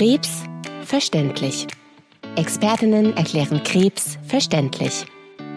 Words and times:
Krebs 0.00 0.44
verständlich. 0.86 1.66
Expertinnen 2.34 3.14
erklären 3.18 3.62
Krebs 3.62 4.16
verständlich. 4.26 5.04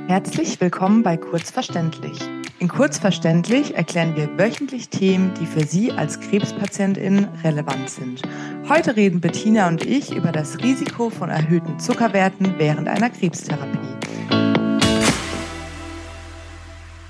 Herzlich 0.08 0.60
willkommen 0.60 1.02
bei 1.02 1.16
Kurzverständlich. 1.16 2.20
In 2.60 2.68
Kurzverständlich 2.68 3.74
erklären 3.76 4.18
wir 4.18 4.38
wöchentlich 4.38 4.90
Themen, 4.90 5.34
die 5.40 5.46
für 5.46 5.66
Sie 5.66 5.94
als 5.94 6.20
Krebspatientin 6.20 7.30
relevant 7.42 7.90
sind. 7.90 8.22
Heute 8.68 8.98
reden 8.98 9.22
Bettina 9.22 9.70
und 9.70 9.86
ich 9.86 10.14
über 10.14 10.34
das 10.34 10.60
Risiko 10.60 11.10
von 11.10 11.30
erhöhten 11.30 11.80
Zuckerwerten 11.80 12.56
während 12.58 12.90
einer 12.90 13.12
Krebstherapie. 13.12 13.80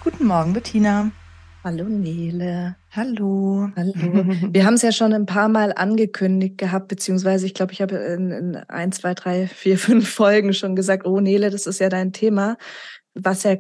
Guten 0.03 0.27
Morgen, 0.27 0.53
Bettina. 0.53 1.09
Hallo 1.63 1.85
Nele. 1.85 2.75
Hallo. 2.91 3.69
Hallo. 3.77 3.93
Wir 4.53 4.65
haben 4.65 4.73
es 4.73 4.81
ja 4.81 4.91
schon 4.91 5.13
ein 5.13 5.25
paar 5.25 5.47
Mal 5.47 5.71
angekündigt 5.73 6.57
gehabt, 6.57 6.89
beziehungsweise 6.89 7.45
ich 7.45 7.53
glaube, 7.53 7.71
ich 7.71 7.81
habe 7.81 7.95
in, 7.95 8.31
in 8.31 8.55
ein, 8.57 8.91
zwei, 8.91 9.13
drei, 9.13 9.47
vier, 9.47 9.77
fünf 9.79 10.09
Folgen 10.09 10.53
schon 10.53 10.75
gesagt, 10.75 11.05
oh 11.05 11.21
Nele, 11.21 11.49
das 11.49 11.65
ist 11.65 11.79
ja 11.79 11.87
dein 11.87 12.11
Thema, 12.11 12.57
was 13.13 13.43
ja 13.43 13.55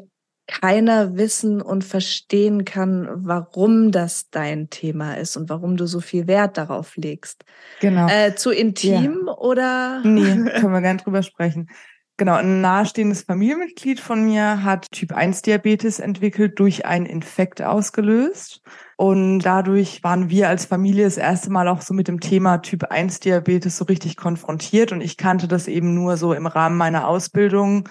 keiner 0.47 1.15
wissen 1.15 1.61
und 1.61 1.85
verstehen 1.85 2.65
kann, 2.65 3.07
warum 3.25 3.93
das 3.93 4.29
dein 4.29 4.69
Thema 4.69 5.13
ist 5.13 5.37
und 5.37 5.49
warum 5.49 5.77
du 5.77 5.85
so 5.85 6.01
viel 6.01 6.27
Wert 6.27 6.57
darauf 6.57 6.97
legst. 6.97 7.45
Genau. 7.79 8.09
Äh, 8.09 8.35
zu 8.35 8.51
intim 8.51 9.23
ja. 9.27 9.37
oder? 9.37 10.01
Nee, 10.03 10.49
können 10.59 10.73
wir 10.73 10.81
gerne 10.81 10.99
drüber 10.99 11.23
sprechen. 11.23 11.69
Genau, 12.17 12.35
ein 12.35 12.61
nahestehendes 12.61 13.23
Familienmitglied 13.23 13.99
von 13.99 14.23
mir 14.23 14.63
hat 14.63 14.91
Typ 14.91 15.13
1 15.13 15.41
Diabetes 15.41 15.99
entwickelt, 15.99 16.59
durch 16.59 16.85
einen 16.85 17.07
Infekt 17.07 17.59
ausgelöst. 17.63 18.61
Und 18.97 19.39
dadurch 19.39 20.03
waren 20.03 20.29
wir 20.29 20.47
als 20.47 20.65
Familie 20.65 21.05
das 21.05 21.17
erste 21.17 21.49
Mal 21.49 21.67
auch 21.67 21.81
so 21.81 21.95
mit 21.95 22.07
dem 22.07 22.19
Thema 22.19 22.59
Typ 22.59 22.83
1 22.83 23.19
Diabetes 23.21 23.77
so 23.77 23.85
richtig 23.85 24.15
konfrontiert. 24.15 24.91
Und 24.91 25.01
ich 25.01 25.17
kannte 25.17 25.47
das 25.47 25.67
eben 25.67 25.95
nur 25.95 26.15
so 26.17 26.33
im 26.33 26.45
Rahmen 26.45 26.77
meiner 26.77 27.07
Ausbildung. 27.07 27.89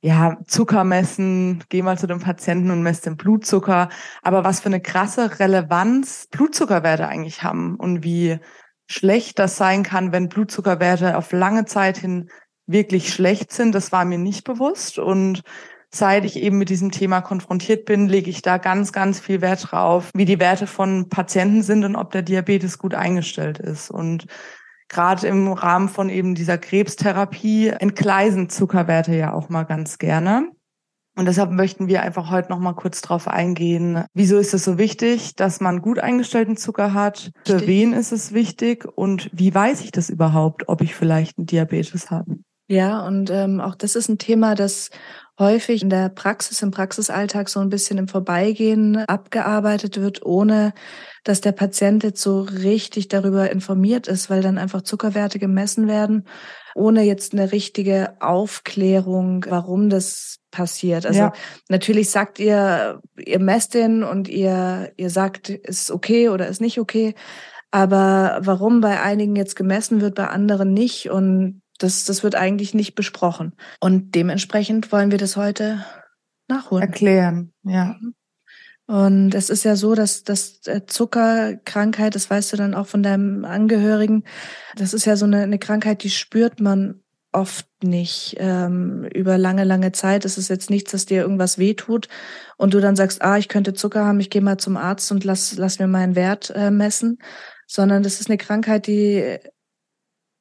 Ja, 0.00 0.38
Zucker 0.46 0.84
messen, 0.84 1.62
geh 1.68 1.82
mal 1.82 1.98
zu 1.98 2.06
dem 2.06 2.20
Patienten 2.20 2.70
und 2.70 2.82
mess 2.82 3.02
den 3.02 3.18
Blutzucker. 3.18 3.90
Aber 4.22 4.44
was 4.44 4.60
für 4.60 4.70
eine 4.70 4.80
krasse 4.80 5.38
Relevanz 5.38 6.26
Blutzuckerwerte 6.30 7.06
eigentlich 7.06 7.42
haben 7.42 7.76
und 7.76 8.02
wie 8.02 8.38
schlecht 8.88 9.38
das 9.38 9.58
sein 9.58 9.82
kann, 9.82 10.10
wenn 10.10 10.30
Blutzuckerwerte 10.30 11.18
auf 11.18 11.32
lange 11.32 11.66
Zeit 11.66 11.98
hin 11.98 12.30
wirklich 12.70 13.12
schlecht 13.12 13.52
sind. 13.52 13.74
Das 13.74 13.92
war 13.92 14.04
mir 14.04 14.18
nicht 14.18 14.44
bewusst. 14.44 14.98
Und 14.98 15.42
seit 15.90 16.24
ich 16.24 16.36
eben 16.36 16.58
mit 16.58 16.68
diesem 16.68 16.90
Thema 16.90 17.20
konfrontiert 17.20 17.84
bin, 17.84 18.08
lege 18.08 18.30
ich 18.30 18.42
da 18.42 18.58
ganz, 18.58 18.92
ganz 18.92 19.20
viel 19.20 19.40
Wert 19.40 19.70
drauf, 19.70 20.10
wie 20.14 20.24
die 20.24 20.40
Werte 20.40 20.66
von 20.66 21.08
Patienten 21.08 21.62
sind 21.62 21.84
und 21.84 21.96
ob 21.96 22.12
der 22.12 22.22
Diabetes 22.22 22.78
gut 22.78 22.94
eingestellt 22.94 23.58
ist. 23.58 23.90
Und 23.90 24.26
gerade 24.88 25.26
im 25.26 25.52
Rahmen 25.52 25.88
von 25.88 26.08
eben 26.08 26.34
dieser 26.34 26.58
Krebstherapie 26.58 27.68
entgleisen 27.68 28.48
Zuckerwerte 28.48 29.14
ja 29.14 29.32
auch 29.32 29.48
mal 29.48 29.64
ganz 29.64 29.98
gerne. 29.98 30.48
Und 31.16 31.26
deshalb 31.26 31.50
möchten 31.50 31.88
wir 31.88 32.02
einfach 32.02 32.30
heute 32.30 32.50
noch 32.50 32.60
mal 32.60 32.72
kurz 32.72 33.02
drauf 33.02 33.26
eingehen. 33.26 34.04
Wieso 34.14 34.38
ist 34.38 34.54
es 34.54 34.64
so 34.64 34.78
wichtig, 34.78 35.34
dass 35.34 35.60
man 35.60 35.82
gut 35.82 35.98
eingestellten 35.98 36.56
Zucker 36.56 36.94
hat? 36.94 37.32
Für 37.44 37.58
Stimmt. 37.58 37.66
wen 37.66 37.92
ist 37.92 38.12
es 38.12 38.32
wichtig? 38.32 38.86
Und 38.86 39.28
wie 39.32 39.52
weiß 39.52 39.82
ich 39.82 39.90
das 39.90 40.08
überhaupt, 40.08 40.68
ob 40.68 40.80
ich 40.82 40.94
vielleicht 40.94 41.36
einen 41.36 41.46
Diabetes 41.46 42.10
habe? 42.10 42.38
Ja, 42.70 43.04
und 43.04 43.30
ähm, 43.30 43.60
auch 43.60 43.74
das 43.74 43.96
ist 43.96 44.08
ein 44.08 44.18
Thema, 44.18 44.54
das 44.54 44.90
häufig 45.40 45.82
in 45.82 45.90
der 45.90 46.08
Praxis, 46.08 46.62
im 46.62 46.70
Praxisalltag 46.70 47.48
so 47.48 47.58
ein 47.58 47.68
bisschen 47.68 47.98
im 47.98 48.06
Vorbeigehen 48.06 48.96
abgearbeitet 49.08 50.00
wird, 50.00 50.24
ohne 50.24 50.72
dass 51.24 51.40
der 51.40 51.50
Patient 51.50 52.04
jetzt 52.04 52.22
so 52.22 52.42
richtig 52.42 53.08
darüber 53.08 53.50
informiert 53.50 54.06
ist, 54.06 54.30
weil 54.30 54.40
dann 54.40 54.56
einfach 54.56 54.82
Zuckerwerte 54.82 55.40
gemessen 55.40 55.88
werden, 55.88 56.28
ohne 56.76 57.02
jetzt 57.02 57.32
eine 57.32 57.50
richtige 57.50 58.14
Aufklärung, 58.20 59.44
warum 59.48 59.90
das 59.90 60.36
passiert. 60.52 61.06
Also 61.06 61.18
ja. 61.18 61.32
natürlich 61.68 62.10
sagt 62.10 62.38
ihr, 62.38 63.00
ihr 63.18 63.40
messt 63.40 63.74
den 63.74 64.04
und 64.04 64.28
ihr, 64.28 64.92
ihr 64.96 65.10
sagt, 65.10 65.48
ist 65.48 65.90
okay 65.90 66.28
oder 66.28 66.46
ist 66.46 66.60
nicht 66.60 66.78
okay. 66.78 67.16
Aber 67.72 68.38
warum 68.42 68.80
bei 68.80 69.00
einigen 69.00 69.34
jetzt 69.34 69.56
gemessen 69.56 70.00
wird, 70.00 70.14
bei 70.14 70.28
anderen 70.28 70.72
nicht 70.72 71.10
und 71.10 71.59
das, 71.82 72.04
das 72.04 72.22
wird 72.22 72.34
eigentlich 72.34 72.74
nicht 72.74 72.94
besprochen. 72.94 73.52
Und 73.80 74.14
dementsprechend 74.14 74.92
wollen 74.92 75.10
wir 75.10 75.18
das 75.18 75.36
heute 75.36 75.84
nachholen. 76.48 76.82
Erklären, 76.82 77.52
ja. 77.62 77.96
Mhm. 78.00 78.14
Und 78.86 79.34
es 79.36 79.50
ist 79.50 79.62
ja 79.62 79.76
so, 79.76 79.94
dass, 79.94 80.24
dass 80.24 80.66
äh, 80.66 80.84
Zuckerkrankheit, 80.84 82.16
das 82.16 82.28
weißt 82.28 82.52
du 82.52 82.56
dann 82.56 82.74
auch 82.74 82.88
von 82.88 83.04
deinem 83.04 83.44
Angehörigen, 83.44 84.24
das 84.74 84.94
ist 84.94 85.04
ja 85.04 85.14
so 85.14 85.26
eine, 85.26 85.42
eine 85.44 85.60
Krankheit, 85.60 86.02
die 86.02 86.10
spürt 86.10 86.58
man 86.58 87.00
oft 87.30 87.68
nicht 87.84 88.34
ähm, 88.38 89.04
über 89.14 89.38
lange, 89.38 89.62
lange 89.62 89.92
Zeit. 89.92 90.24
Es 90.24 90.38
ist 90.38 90.48
jetzt 90.48 90.70
nichts, 90.70 90.90
dass 90.90 91.06
dir 91.06 91.22
irgendwas 91.22 91.56
wehtut 91.56 92.08
und 92.56 92.74
du 92.74 92.80
dann 92.80 92.96
sagst, 92.96 93.22
ah, 93.22 93.38
ich 93.38 93.48
könnte 93.48 93.74
Zucker 93.74 94.04
haben, 94.04 94.18
ich 94.18 94.30
gehe 94.30 94.42
mal 94.42 94.58
zum 94.58 94.76
Arzt 94.76 95.12
und 95.12 95.22
lass, 95.22 95.56
lass 95.56 95.78
mir 95.78 95.86
meinen 95.86 96.16
Wert 96.16 96.50
äh, 96.50 96.72
messen, 96.72 97.18
sondern 97.68 98.02
das 98.02 98.20
ist 98.20 98.28
eine 98.28 98.38
Krankheit, 98.38 98.88
die 98.88 99.38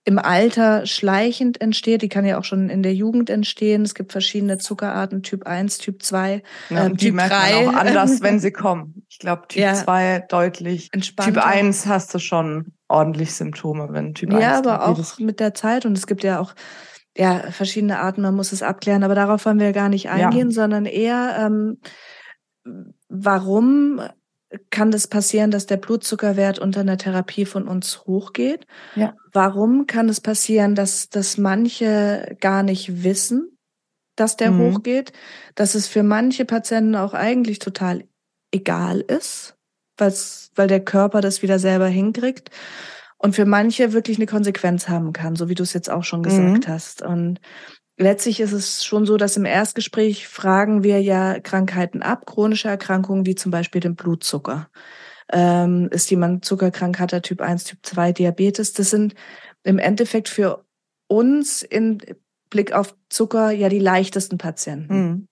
im 0.05 0.17
Alter 0.17 0.85
schleichend 0.85 1.61
entsteht. 1.61 2.01
Die 2.01 2.09
kann 2.09 2.25
ja 2.25 2.39
auch 2.39 2.43
schon 2.43 2.69
in 2.69 2.83
der 2.83 2.93
Jugend 2.93 3.29
entstehen. 3.29 3.83
Es 3.83 3.93
gibt 3.93 4.11
verschiedene 4.11 4.57
Zuckerarten, 4.57 5.23
Typ 5.23 5.45
1, 5.45 5.77
Typ 5.77 6.01
2, 6.01 6.41
ja, 6.69 6.85
ähm, 6.85 6.97
Typ 6.97 7.17
3. 7.17 7.67
auch 7.67 7.73
anders, 7.73 8.21
wenn 8.21 8.39
sie 8.39 8.51
kommen. 8.53 9.05
Ich 9.09 9.19
glaube, 9.19 9.43
Typ 9.47 9.61
ja. 9.61 9.73
2 9.73 10.25
deutlich. 10.29 10.89
Typ 10.91 11.37
1 11.37 11.85
hast 11.85 12.13
du 12.13 12.19
schon 12.19 12.73
ordentlich 12.87 13.33
Symptome, 13.33 13.89
wenn 13.91 14.13
Typ 14.13 14.33
1 14.33 14.41
Ja, 14.41 14.57
aber 14.57 14.87
auch 14.87 15.19
mit 15.19 15.39
der 15.39 15.53
Zeit. 15.53 15.85
Und 15.85 15.97
es 15.97 16.07
gibt 16.07 16.23
ja 16.23 16.39
auch 16.39 16.55
ja, 17.17 17.51
verschiedene 17.51 17.99
Arten, 17.99 18.21
man 18.21 18.35
muss 18.35 18.51
es 18.51 18.63
abklären. 18.63 19.03
Aber 19.03 19.15
darauf 19.15 19.45
wollen 19.45 19.59
wir 19.59 19.73
gar 19.73 19.89
nicht 19.89 20.09
eingehen, 20.09 20.49
ja. 20.49 20.53
sondern 20.53 20.85
eher, 20.85 21.35
ähm, 21.39 21.79
warum 23.09 24.01
kann 24.71 24.91
das 24.91 25.07
passieren, 25.07 25.51
dass 25.51 25.65
der 25.65 25.77
Blutzuckerwert 25.77 26.59
unter 26.59 26.79
einer 26.81 26.97
Therapie 26.97 27.45
von 27.45 27.67
uns 27.67 28.05
hochgeht? 28.05 28.65
Ja. 28.95 29.15
Warum 29.31 29.85
kann 29.85 30.09
es 30.09 30.21
passieren, 30.21 30.75
dass, 30.75 31.09
dass 31.09 31.37
manche 31.37 32.35
gar 32.39 32.63
nicht 32.63 33.03
wissen, 33.03 33.57
dass 34.15 34.37
der 34.37 34.51
mhm. 34.51 34.73
hochgeht? 34.73 35.13
Dass 35.55 35.75
es 35.75 35.87
für 35.87 36.03
manche 36.03 36.45
Patienten 36.45 36.95
auch 36.95 37.13
eigentlich 37.13 37.59
total 37.59 38.05
egal 38.51 39.01
ist, 39.01 39.55
weil 39.97 40.67
der 40.67 40.83
Körper 40.83 41.21
das 41.21 41.41
wieder 41.41 41.59
selber 41.59 41.87
hinkriegt 41.87 42.49
und 43.17 43.35
für 43.35 43.45
manche 43.45 43.93
wirklich 43.93 44.17
eine 44.17 44.25
Konsequenz 44.25 44.87
haben 44.87 45.13
kann, 45.13 45.35
so 45.35 45.49
wie 45.49 45.55
du 45.55 45.63
es 45.63 45.73
jetzt 45.73 45.89
auch 45.89 46.03
schon 46.03 46.23
gesagt 46.23 46.67
mhm. 46.67 46.71
hast. 46.71 47.01
Und 47.03 47.39
letztlich 47.99 48.39
ist 48.39 48.53
es 48.53 48.83
schon 48.83 49.05
so, 49.05 49.17
dass 49.17 49.37
im 49.37 49.45
Erstgespräch 49.45 50.27
fragen 50.27 50.83
wir 50.83 51.01
ja 51.01 51.39
Krankheiten 51.39 52.01
ab, 52.01 52.25
chronische 52.25 52.69
Erkrankungen 52.69 53.25
wie 53.25 53.35
zum 53.35 53.51
Beispiel 53.51 53.81
den 53.81 53.95
Blutzucker. 53.95 54.69
Ähm, 55.31 55.89
ist 55.91 56.09
jemand 56.09 56.45
zuckerkrank, 56.45 56.97
hat 56.97 57.13
er 57.13 57.21
Typ 57.21 57.41
1, 57.41 57.65
Typ 57.65 57.79
2 57.83 58.13
Diabetes? 58.13 58.73
Das 58.73 58.89
sind 58.89 59.13
im 59.63 59.77
Endeffekt 59.77 60.29
für 60.29 60.65
uns 61.07 61.61
in 61.61 61.99
Blick 62.49 62.73
auf 62.73 62.95
Zucker 63.09 63.51
ja 63.51 63.69
die 63.69 63.79
leichtesten 63.79 64.37
Patienten. 64.39 64.95
Mhm. 64.95 65.27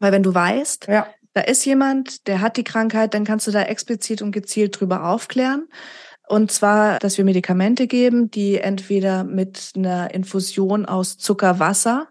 Weil 0.00 0.12
wenn 0.12 0.22
du 0.22 0.32
weißt, 0.32 0.86
ja. 0.88 1.06
da 1.34 1.42
ist 1.42 1.64
jemand, 1.66 2.26
der 2.26 2.40
hat 2.40 2.56
die 2.56 2.64
Krankheit, 2.64 3.12
dann 3.12 3.24
kannst 3.24 3.46
du 3.46 3.50
da 3.50 3.62
explizit 3.62 4.22
und 4.22 4.32
gezielt 4.32 4.80
drüber 4.80 5.04
aufklären. 5.04 5.68
Und 6.26 6.50
zwar, 6.50 6.98
dass 6.98 7.18
wir 7.18 7.24
Medikamente 7.24 7.86
geben, 7.86 8.30
die 8.30 8.58
entweder 8.58 9.24
mit 9.24 9.72
einer 9.76 10.14
Infusion 10.14 10.86
aus 10.86 11.18
Zuckerwasser, 11.18 12.08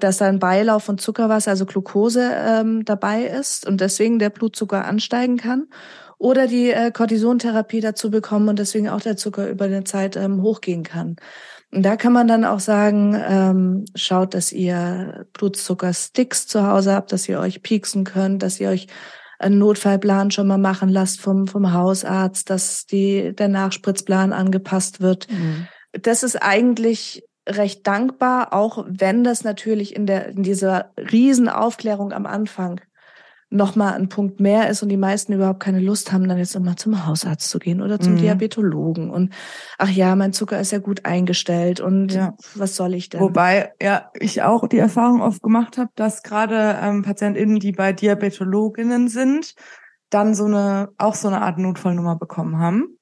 dass 0.00 0.18
da 0.18 0.26
ein 0.26 0.38
Beilauf 0.38 0.84
von 0.84 0.98
Zuckerwasser, 0.98 1.50
also 1.50 1.66
Glucose 1.66 2.30
ähm, 2.34 2.84
dabei 2.84 3.24
ist 3.24 3.66
und 3.66 3.80
deswegen 3.80 4.18
der 4.18 4.30
Blutzucker 4.30 4.84
ansteigen 4.84 5.36
kann. 5.36 5.68
Oder 6.18 6.46
die 6.46 6.70
äh, 6.70 6.92
Cortisontherapie 6.92 7.80
dazu 7.80 8.08
bekommen 8.08 8.48
und 8.48 8.60
deswegen 8.60 8.88
auch 8.88 9.00
der 9.00 9.16
Zucker 9.16 9.48
über 9.50 9.64
eine 9.64 9.82
Zeit 9.82 10.16
ähm, 10.16 10.40
hochgehen 10.40 10.84
kann. 10.84 11.16
Und 11.72 11.82
da 11.82 11.96
kann 11.96 12.12
man 12.12 12.28
dann 12.28 12.44
auch 12.44 12.60
sagen, 12.60 13.20
ähm, 13.28 13.86
schaut, 13.96 14.34
dass 14.34 14.52
ihr 14.52 15.26
Blutzuckersticks 15.32 16.46
zu 16.46 16.66
Hause 16.66 16.94
habt, 16.94 17.12
dass 17.12 17.28
ihr 17.28 17.40
euch 17.40 17.62
pieksen 17.62 18.04
könnt, 18.04 18.42
dass 18.42 18.60
ihr 18.60 18.68
euch 18.68 18.86
einen 19.42 19.58
Notfallplan 19.58 20.30
schon 20.30 20.46
mal 20.46 20.58
machen 20.58 20.88
lasst 20.88 21.20
vom, 21.20 21.46
vom 21.46 21.72
Hausarzt, 21.72 22.50
dass 22.50 22.86
die, 22.86 23.34
der 23.34 23.48
Nachspritzplan 23.48 24.32
angepasst 24.32 25.00
wird. 25.00 25.30
Mhm. 25.30 25.68
Das 25.92 26.22
ist 26.22 26.36
eigentlich 26.36 27.24
recht 27.48 27.86
dankbar, 27.86 28.52
auch 28.52 28.84
wenn 28.88 29.24
das 29.24 29.44
natürlich 29.44 29.96
in 29.96 30.06
der, 30.06 30.28
in 30.28 30.42
dieser 30.42 30.92
Riesenaufklärung 30.96 32.12
am 32.12 32.26
Anfang 32.26 32.80
nochmal 33.52 33.94
ein 33.94 34.08
Punkt 34.08 34.40
mehr 34.40 34.68
ist 34.68 34.82
und 34.82 34.88
die 34.88 34.96
meisten 34.96 35.32
überhaupt 35.32 35.60
keine 35.60 35.80
Lust 35.80 36.12
haben, 36.12 36.28
dann 36.28 36.38
jetzt 36.38 36.56
immer 36.56 36.76
zum 36.76 37.06
Hausarzt 37.06 37.48
zu 37.48 37.58
gehen 37.58 37.82
oder 37.82 38.00
zum 38.00 38.14
mhm. 38.14 38.18
Diabetologen 38.18 39.10
und 39.10 39.32
ach 39.78 39.90
ja, 39.90 40.16
mein 40.16 40.32
Zucker 40.32 40.58
ist 40.58 40.72
ja 40.72 40.78
gut 40.78 41.04
eingestellt 41.04 41.80
und 41.80 42.14
ja. 42.14 42.34
was 42.54 42.76
soll 42.76 42.94
ich 42.94 43.10
denn? 43.10 43.20
Wobei 43.20 43.72
ja 43.80 44.10
ich 44.18 44.42
auch 44.42 44.66
die 44.66 44.78
Erfahrung 44.78 45.20
oft 45.20 45.42
gemacht 45.42 45.78
habe, 45.78 45.90
dass 45.94 46.22
gerade 46.22 46.78
ähm, 46.82 47.02
PatientInnen, 47.02 47.58
die 47.58 47.72
bei 47.72 47.92
Diabetologinnen 47.92 49.08
sind, 49.08 49.54
dann 50.10 50.34
so 50.34 50.46
eine 50.46 50.90
auch 50.98 51.14
so 51.14 51.28
eine 51.28 51.42
Art 51.42 51.58
Notfallnummer 51.58 52.16
bekommen 52.16 52.58
haben. 52.58 52.98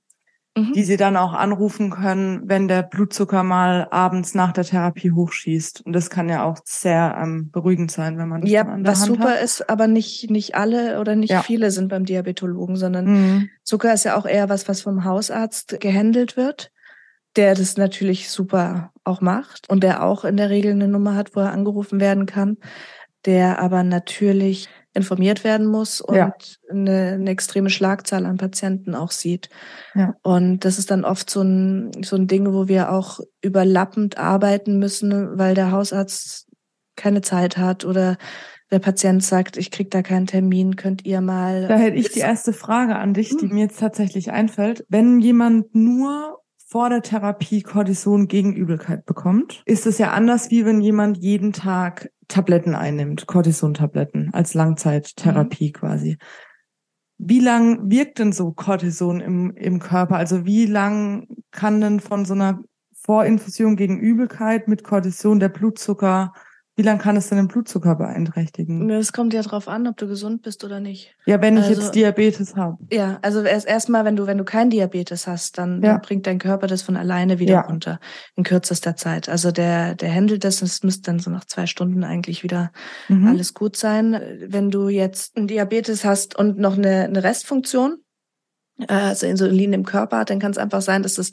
Mhm. 0.68 0.72
die 0.72 0.84
sie 0.84 0.96
dann 0.96 1.16
auch 1.16 1.32
anrufen 1.32 1.90
können, 1.90 2.42
wenn 2.44 2.68
der 2.68 2.82
Blutzucker 2.82 3.42
mal 3.42 3.88
abends 3.90 4.34
nach 4.34 4.52
der 4.52 4.64
Therapie 4.64 5.12
hochschießt. 5.12 5.82
Und 5.86 5.92
das 5.92 6.10
kann 6.10 6.28
ja 6.28 6.44
auch 6.44 6.58
sehr 6.64 7.18
ähm, 7.20 7.50
beruhigend 7.50 7.90
sein, 7.90 8.18
wenn 8.18 8.28
man 8.28 8.42
das 8.42 8.50
ja, 8.50 8.62
an 8.62 8.84
der 8.84 8.92
was 8.92 9.00
Hand 9.00 9.16
super 9.16 9.30
hat. 9.30 9.42
ist, 9.42 9.68
aber 9.68 9.86
nicht 9.86 10.30
nicht 10.30 10.54
alle 10.54 11.00
oder 11.00 11.16
nicht 11.16 11.30
ja. 11.30 11.42
viele 11.42 11.70
sind 11.70 11.88
beim 11.88 12.04
Diabetologen, 12.04 12.76
sondern 12.76 13.04
mhm. 13.06 13.48
Zucker 13.62 13.92
ist 13.92 14.04
ja 14.04 14.16
auch 14.16 14.26
eher 14.26 14.48
was, 14.48 14.68
was 14.68 14.82
vom 14.82 15.04
Hausarzt 15.04 15.80
gehandelt 15.80 16.36
wird 16.36 16.70
der 17.36 17.54
das 17.54 17.76
natürlich 17.76 18.30
super 18.30 18.92
auch 19.04 19.20
macht 19.20 19.68
und 19.70 19.82
der 19.82 20.02
auch 20.02 20.24
in 20.24 20.36
der 20.36 20.50
Regel 20.50 20.72
eine 20.72 20.88
Nummer 20.88 21.14
hat, 21.14 21.36
wo 21.36 21.40
er 21.40 21.52
angerufen 21.52 22.00
werden 22.00 22.26
kann, 22.26 22.56
der 23.24 23.60
aber 23.60 23.82
natürlich 23.82 24.68
informiert 24.92 25.44
werden 25.44 25.66
muss 25.66 26.00
und 26.00 26.16
ja. 26.16 26.34
eine, 26.69 27.12
eine, 27.12 27.31
extreme 27.31 27.70
Schlagzahl 27.70 28.26
an 28.26 28.38
Patienten 28.38 28.94
auch 28.94 29.12
sieht. 29.12 29.48
Ja. 29.94 30.14
Und 30.22 30.64
das 30.64 30.78
ist 30.78 30.90
dann 30.90 31.04
oft 31.04 31.31
so 31.31 31.42
ein, 31.42 31.92
so 32.02 32.16
ein 32.16 32.26
Ding, 32.26 32.52
wo 32.52 32.66
wir 32.66 32.90
auch 32.90 33.20
überlappend 33.40 34.19
arbeiten 34.19 34.78
müssen, 34.78 35.38
weil 35.38 35.54
der 35.54 35.70
Hausarzt 35.70 36.48
keine 36.96 37.22
Zeit 37.22 37.56
hat 37.56 37.84
oder 37.84 38.19
der 38.70 38.78
Patient 38.78 39.22
sagt, 39.22 39.56
ich 39.56 39.70
krieg 39.70 39.90
da 39.90 40.02
keinen 40.02 40.26
Termin, 40.26 40.76
könnt 40.76 41.04
ihr 41.04 41.20
mal. 41.20 41.66
Da 41.66 41.76
hätte 41.76 41.96
ich 41.96 42.10
die 42.10 42.20
erste 42.20 42.52
Frage 42.52 42.96
an 42.96 43.14
dich, 43.14 43.31
die 43.37 43.48
hm. 43.48 43.54
mir 43.54 43.64
jetzt 43.64 43.81
tatsächlich 43.81 44.31
einfällt. 44.31 44.84
Wenn 44.88 45.20
jemand 45.20 45.75
nur 45.75 46.39
vor 46.70 46.88
der 46.88 47.02
Therapie 47.02 47.62
Cortison 47.62 48.28
gegen 48.28 48.55
Übelkeit 48.55 49.05
bekommt, 49.05 49.61
ist 49.67 49.87
es 49.87 49.99
ja 49.99 50.12
anders, 50.12 50.52
wie 50.52 50.64
wenn 50.64 50.81
jemand 50.81 51.19
jeden 51.19 51.52
Tag 51.52 52.12
Tabletten 52.28 52.76
einnimmt, 52.76 53.26
Cortison-Tabletten 53.26 54.31
als 54.32 54.55
Langzeittherapie 54.55 55.70
mhm. 55.70 55.72
quasi. 55.72 56.19
Wie 57.19 57.40
lang 57.40 57.90
wirkt 57.90 58.20
denn 58.20 58.32
so 58.32 58.52
Cortison 58.52 59.20
im, 59.20 59.50
im 59.56 59.81
Körper? 59.81 60.14
Also 60.14 60.46
wie 60.46 60.67
lang 60.67 61.26
kann 61.50 61.81
denn 61.81 61.99
von 61.99 62.25
so 62.25 62.34
einer 62.34 62.62
Vorinfusion 62.94 63.75
gegen 63.75 63.99
Übelkeit 63.99 64.69
mit 64.69 64.84
Cortison 64.84 65.40
der 65.40 65.49
Blutzucker 65.49 66.32
wie 66.80 66.82
lange 66.82 66.98
kann 66.98 67.14
es 67.14 67.28
denn 67.28 67.36
den 67.36 67.46
Blutzucker 67.46 67.94
beeinträchtigen? 67.94 68.88
Es 68.88 69.12
kommt 69.12 69.34
ja 69.34 69.42
drauf 69.42 69.68
an, 69.68 69.86
ob 69.86 69.98
du 69.98 70.08
gesund 70.08 70.40
bist 70.40 70.64
oder 70.64 70.80
nicht. 70.80 71.14
Ja, 71.26 71.42
wenn 71.42 71.58
ich 71.58 71.64
also, 71.64 71.82
jetzt 71.82 71.94
Diabetes 71.94 72.56
habe. 72.56 72.78
Ja, 72.90 73.18
also 73.20 73.42
erst 73.42 73.68
erstmal, 73.68 74.06
wenn 74.06 74.16
du 74.16 74.26
wenn 74.26 74.38
du 74.38 74.44
kein 74.44 74.70
Diabetes 74.70 75.26
hast, 75.26 75.58
dann, 75.58 75.82
ja. 75.82 75.92
dann, 75.92 76.00
bringt 76.00 76.26
dein 76.26 76.38
Körper 76.38 76.68
das 76.68 76.80
von 76.80 76.96
alleine 76.96 77.38
wieder 77.38 77.52
ja. 77.52 77.60
runter 77.60 78.00
in 78.34 78.44
kürzester 78.44 78.96
Zeit. 78.96 79.28
Also 79.28 79.52
der 79.52 79.94
der 79.94 80.10
handelt 80.14 80.42
das, 80.42 80.62
es 80.62 80.82
müsste 80.82 81.02
dann 81.02 81.18
so 81.18 81.30
nach 81.30 81.44
zwei 81.44 81.66
Stunden 81.66 82.02
eigentlich 82.02 82.42
wieder 82.42 82.72
mhm. 83.08 83.28
alles 83.28 83.52
gut 83.52 83.76
sein. 83.76 84.18
Wenn 84.46 84.70
du 84.70 84.88
jetzt 84.88 85.36
einen 85.36 85.48
Diabetes 85.48 86.06
hast 86.06 86.34
und 86.34 86.56
noch 86.56 86.78
eine, 86.78 87.04
eine 87.04 87.22
Restfunktion, 87.22 87.98
äh, 88.88 88.94
also 88.94 89.26
Insulin 89.26 89.74
im 89.74 89.84
Körper 89.84 90.20
hat, 90.20 90.30
dann 90.30 90.38
kann 90.38 90.52
es 90.52 90.56
einfach 90.56 90.80
sein, 90.80 91.02
dass 91.02 91.12
das 91.12 91.30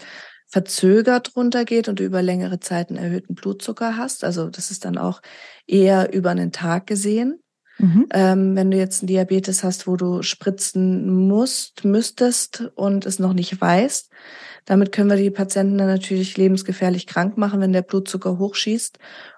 verzögert 0.47 1.35
runtergeht 1.35 1.89
und 1.89 1.99
du 1.99 2.03
über 2.03 2.21
längere 2.21 2.59
Zeit 2.59 2.89
einen 2.89 2.97
erhöhten 2.97 3.35
Blutzucker 3.35 3.97
hast. 3.97 4.23
Also 4.23 4.49
das 4.49 4.71
ist 4.71 4.85
dann 4.85 4.97
auch 4.97 5.21
eher 5.67 6.13
über 6.13 6.31
einen 6.31 6.51
Tag 6.51 6.87
gesehen. 6.87 7.41
Mhm. 7.79 8.07
Ähm, 8.11 8.55
wenn 8.55 8.71
du 8.71 8.77
jetzt 8.77 9.01
einen 9.01 9.07
Diabetes 9.07 9.63
hast, 9.63 9.87
wo 9.87 9.97
du 9.97 10.23
spritzen 10.23 11.27
musst, 11.27 11.85
müsstest 11.85 12.71
und 12.75 13.05
es 13.05 13.19
noch 13.19 13.33
nicht 13.33 13.59
weißt, 13.59 14.09
damit 14.65 14.91
können 14.91 15.09
wir 15.09 15.17
die 15.17 15.29
Patienten 15.29 15.77
dann 15.77 15.87
natürlich 15.87 16.37
lebensgefährlich 16.37 17.05
krank 17.07 17.37
machen, 17.37 17.61
wenn 17.61 17.73
der 17.73 17.83
Blutzucker 17.83 18.37
hochschießt 18.37 18.97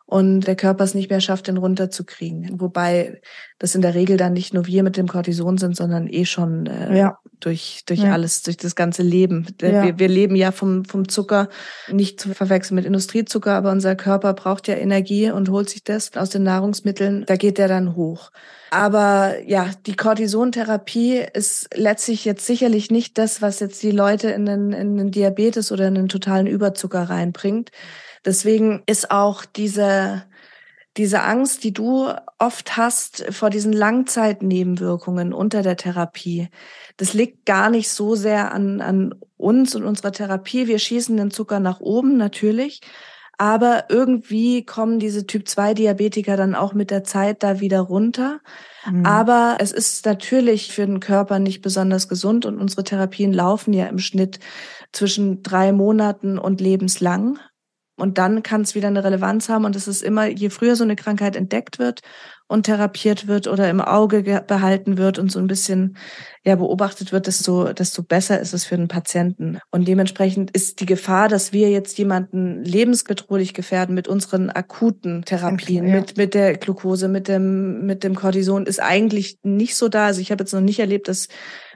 und 0.09 0.41
der 0.41 0.56
Körper 0.56 0.83
es 0.83 0.95
nicht 0.95 1.11
mehr 1.11 1.21
schafft, 1.21 1.47
den 1.47 1.57
runterzukriegen. 1.57 2.59
Wobei 2.59 3.21
das 3.59 3.75
in 3.75 3.83
der 3.83 3.94
Regel 3.94 4.17
dann 4.17 4.33
nicht 4.33 4.56
nur 4.56 4.65
wir 4.65 4.81
mit 4.81 4.97
dem 4.97 5.07
Cortison 5.07 5.59
sind, 5.59 5.75
sondern 5.75 6.07
eh 6.07 6.25
schon 6.25 6.65
äh, 6.65 6.97
ja. 6.97 7.19
durch, 7.39 7.83
durch 7.85 8.00
ja. 8.00 8.13
alles, 8.13 8.41
durch 8.41 8.57
das 8.57 8.75
ganze 8.75 9.03
Leben. 9.03 9.45
Ja. 9.61 9.83
Wir, 9.83 10.00
wir 10.00 10.07
leben 10.07 10.35
ja 10.35 10.51
vom, 10.51 10.83
vom 10.83 11.07
Zucker, 11.07 11.47
nicht 11.91 12.19
zu 12.19 12.33
verwechseln 12.33 12.73
mit 12.73 12.85
Industriezucker, 12.85 13.53
aber 13.53 13.71
unser 13.71 13.95
Körper 13.95 14.33
braucht 14.33 14.67
ja 14.67 14.73
Energie 14.77 15.29
und 15.29 15.50
holt 15.50 15.69
sich 15.69 15.83
das 15.83 16.17
aus 16.17 16.31
den 16.31 16.41
Nahrungsmitteln. 16.41 17.23
Da 17.27 17.35
geht 17.35 17.59
der 17.59 17.67
dann 17.67 17.95
hoch. 17.95 18.31
Aber 18.71 19.35
ja, 19.45 19.69
die 19.85 19.95
Cortisontherapie 19.95 21.23
ist 21.33 21.69
letztlich 21.75 22.25
jetzt 22.25 22.47
sicherlich 22.47 22.89
nicht 22.89 23.19
das, 23.19 23.44
was 23.44 23.59
jetzt 23.59 23.83
die 23.83 23.91
Leute 23.91 24.31
in 24.31 24.47
den, 24.47 24.73
in 24.73 24.97
den 24.97 25.11
Diabetes 25.11 25.71
oder 25.71 25.88
in 25.88 25.94
den 25.94 26.09
totalen 26.09 26.47
Überzucker 26.47 27.03
reinbringt. 27.03 27.69
Deswegen 28.25 28.83
ist 28.86 29.12
auch 29.12 29.45
diese, 29.45 30.24
diese 30.98 31.21
Angst, 31.21 31.63
die 31.63 31.74
du 31.74 32.10
oft 32.38 32.77
hast 32.77 33.25
vor 33.31 33.50
diesen 33.50 33.74
Langzeitnebenwirkungen 33.74 35.33
unter 35.33 35.62
der 35.62 35.77
Therapie, 35.77 36.50
das 36.98 37.13
liegt 37.13 37.45
gar 37.45 37.69
nicht 37.69 37.89
so 37.89 38.16
sehr 38.16 38.51
an, 38.51 38.81
an 38.81 39.16
uns 39.38 39.75
und 39.75 39.83
unserer 39.83 40.12
Therapie. 40.12 40.68
Wir 40.68 40.80
schießen 40.80 41.16
den 41.16 41.31
Zucker 41.31 41.60
nach 41.60 41.80
oben, 41.80 42.18
natürlich. 42.18 42.81
Aber 43.38 43.86
irgendwie 43.88 44.66
kommen 44.66 45.00
diese 45.00 45.25
Typ-2-Diabetiker 45.25 46.36
dann 46.36 46.56
auch 46.56 46.74
mit 46.74 46.92
der 46.92 47.06
Zeit 47.06 47.42
da 47.42 47.62
wieder 47.62 47.80
runter. 47.80 48.42
Mhm. 48.86 49.06
Aber 49.06 49.56
es 49.60 49.71
ist 49.71 50.06
natürlich 50.06 50.74
für 50.74 50.86
den 50.86 51.00
Körper 51.00 51.39
nicht 51.39 51.62
besonders 51.62 52.10
gesund 52.10 52.45
und 52.45 52.60
unsere 52.60 52.83
Therapien 52.83 53.31
laufen 53.31 53.71
ja 53.71 53.86
im 53.86 54.00
Schnitt 54.00 54.42
zwischen 54.92 55.42
drei 55.42 55.71
Monaten 55.71 56.38
und 56.38 56.60
lebenslang. 56.60 57.39
Und 58.01 58.18
dann 58.18 58.44
kann 58.44 58.62
es 58.62 58.75
wieder 58.75 58.88
eine 58.88 59.04
Relevanz 59.04 59.50
haben. 59.50 59.66
Und 59.66 59.75
es 59.75 59.88
ist 59.88 60.01
immer, 60.01 60.28
je 60.28 60.50
früher 60.50 60.75
so 60.75 60.84
eine 60.84 60.96
Krankheit 60.96 61.36
entdeckt 61.36 61.80
wird 61.80 62.01
und 62.50 62.63
therapiert 62.63 63.28
wird 63.28 63.48
oder 63.48 63.69
im 63.69 63.80
Auge 63.80 64.24
behalten 64.24 64.98
wird 64.98 65.19
und 65.19 65.31
so 65.31 65.38
ein 65.38 65.46
bisschen 65.46 65.98
ja 66.44 66.56
beobachtet 66.56 67.12
wird, 67.12 67.28
desto, 67.28 67.74
desto 67.74 68.01
besser 68.01 68.40
ist 68.40 68.54
es 68.54 68.66
für 68.66 68.75
den 68.75 68.88
Patienten. 68.88 69.60
Und 69.69 69.88
dementsprechend 69.88 70.50
ist 70.51 70.80
die 70.80 70.88
Gefahr, 70.88 71.30
dass 71.30 71.54
wir 71.54 71.69
jetzt 71.69 71.98
jemanden 72.00 72.63
lebensbedrohlich 72.63 73.54
gefährden 73.54 73.94
mit 73.94 74.07
unseren 74.07 74.50
akuten 74.50 75.24
Therapien, 75.25 75.88
ja. 75.88 75.95
mit, 75.98 76.18
mit 76.18 76.34
der 76.34 76.57
Glucose, 76.57 77.07
mit 77.07 77.28
dem, 77.28 77.86
mit 77.86 78.04
dem 78.04 78.16
Cortison, 78.16 78.66
ist 78.66 78.81
eigentlich 78.81 79.38
nicht 79.44 79.75
so 79.75 79.88
da. 79.88 80.07
Also 80.07 80.19
ich 80.19 80.31
habe 80.31 80.42
jetzt 80.42 80.54
noch 80.54 80.62
nicht 80.62 80.80
erlebt, 80.80 81.07
dass 81.07 81.28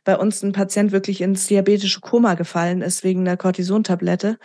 bei 0.04 0.18
uns 0.18 0.44
ein 0.44 0.52
Patient 0.54 0.92
wirklich 0.92 1.22
ins 1.22 1.48
diabetische 1.48 2.02
Koma 2.02 2.34
gefallen 2.34 2.82
ist 2.82 3.04
wegen 3.04 3.26
der 3.26 3.38
Cortisontablette. 3.38 4.38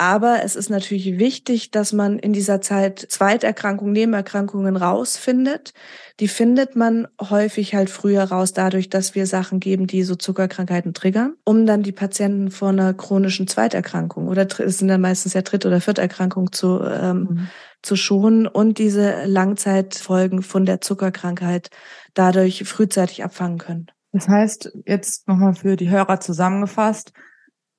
Aber 0.00 0.44
es 0.44 0.54
ist 0.54 0.70
natürlich 0.70 1.18
wichtig, 1.18 1.72
dass 1.72 1.92
man 1.92 2.20
in 2.20 2.32
dieser 2.32 2.60
Zeit 2.60 3.00
Zweiterkrankungen, 3.00 3.92
Nebenerkrankungen 3.92 4.76
rausfindet. 4.76 5.74
Die 6.20 6.28
findet 6.28 6.76
man 6.76 7.08
häufig 7.20 7.74
halt 7.74 7.90
früher 7.90 8.22
raus, 8.22 8.52
dadurch, 8.52 8.90
dass 8.90 9.16
wir 9.16 9.26
Sachen 9.26 9.58
geben, 9.58 9.88
die 9.88 10.04
so 10.04 10.14
Zuckerkrankheiten 10.14 10.94
triggern, 10.94 11.34
um 11.44 11.66
dann 11.66 11.82
die 11.82 11.90
Patienten 11.90 12.52
vor 12.52 12.68
einer 12.68 12.94
chronischen 12.94 13.48
Zweiterkrankung 13.48 14.28
oder 14.28 14.46
es 14.60 14.78
sind 14.78 14.86
dann 14.86 15.00
meistens 15.00 15.34
ja 15.34 15.42
Dritt- 15.42 15.66
oder 15.66 15.80
Vierterkrankung 15.80 16.52
zu, 16.52 16.80
ähm, 16.80 17.18
mhm. 17.18 17.48
zu 17.82 17.96
schonen 17.96 18.46
und 18.46 18.78
diese 18.78 19.24
Langzeitfolgen 19.24 20.42
von 20.42 20.64
der 20.64 20.80
Zuckerkrankheit 20.80 21.70
dadurch 22.14 22.62
frühzeitig 22.64 23.24
abfangen 23.24 23.58
können. 23.58 23.86
Das 24.12 24.28
heißt, 24.28 24.72
jetzt 24.86 25.26
nochmal 25.26 25.54
für 25.54 25.74
die 25.74 25.90
Hörer 25.90 26.20
zusammengefasst, 26.20 27.12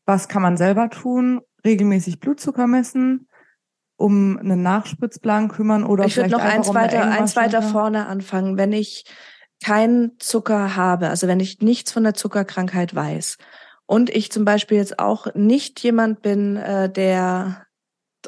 was 0.06 0.28
kann 0.28 0.42
man 0.42 0.58
selber 0.58 0.90
tun? 0.90 1.42
Regelmäßig 1.66 2.20
Blutzucker 2.20 2.68
messen, 2.68 3.28
um 3.98 4.38
einen 4.38 4.62
Nachspritzplan 4.62 5.50
kümmern 5.50 5.84
oder 5.84 6.06
ich 6.06 6.16
würde 6.16 6.30
noch 6.30 6.40
eins 6.40 6.74
weiter, 6.74 7.10
eins 7.10 7.36
weiter 7.36 7.62
vorne 7.62 8.08
anfangen. 8.08 8.58
Wenn 8.58 8.72
ich 8.72 9.06
keinen 9.64 10.18
Zucker 10.20 10.76
habe, 10.76 11.10
also 11.10 11.28
wenn 11.28 11.40
ich 11.40 11.60
nichts 11.62 11.92
von 11.92 12.04
der 12.04 12.14
Zuckerkrankheit 12.14 12.96
weiß 12.96 13.38
und 13.86 14.10
ich 14.10 14.32
zum 14.32 14.46
Beispiel 14.46 14.78
jetzt 14.78 15.00
auch 15.00 15.34
nicht 15.36 15.82
jemand 15.82 16.22
bin, 16.22 16.56
äh, 16.56 16.90
der 16.90 17.66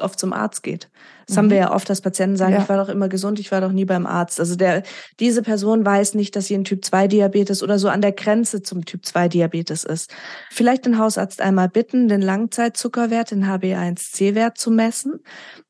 oft 0.00 0.18
zum 0.18 0.32
Arzt 0.32 0.62
geht. 0.62 0.90
Das 1.26 1.36
mhm. 1.36 1.38
haben 1.38 1.50
wir 1.50 1.56
mhm. 1.58 1.62
ja 1.62 1.74
oft, 1.74 1.88
dass 1.88 2.00
Patienten 2.00 2.36
sagen, 2.36 2.54
ja. 2.54 2.62
ich 2.62 2.68
war 2.68 2.76
doch 2.76 2.88
immer 2.88 3.08
gesund, 3.08 3.38
ich 3.38 3.52
war 3.52 3.60
doch 3.60 3.72
nie 3.72 3.84
beim 3.84 4.06
Arzt. 4.06 4.40
Also 4.40 4.56
der, 4.56 4.82
diese 5.20 5.42
Person 5.42 5.84
weiß 5.84 6.14
nicht, 6.14 6.34
dass 6.36 6.46
sie 6.46 6.54
ein 6.54 6.64
Typ 6.64 6.84
2 6.84 7.08
Diabetes 7.08 7.62
oder 7.62 7.78
so 7.78 7.88
an 7.88 8.00
der 8.00 8.12
Grenze 8.12 8.62
zum 8.62 8.84
Typ 8.84 9.04
2 9.04 9.28
Diabetes 9.28 9.84
ist. 9.84 10.12
Vielleicht 10.50 10.86
den 10.86 10.98
Hausarzt 10.98 11.40
einmal 11.40 11.68
bitten, 11.68 12.08
den 12.08 12.22
Langzeitzuckerwert, 12.22 13.30
den 13.30 13.46
HbA1c-Wert 13.46 14.58
zu 14.58 14.70
messen. 14.70 15.20